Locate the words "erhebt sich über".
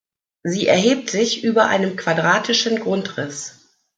0.65-1.67